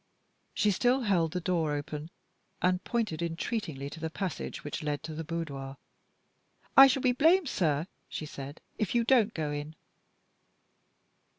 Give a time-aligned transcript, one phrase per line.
[0.55, 2.09] She still held the door open,
[2.59, 5.77] and pointed entreatingly to the passage which led to the boudoir
[6.75, 9.75] "I shall be blamed, sir," she said, "if you don't go in."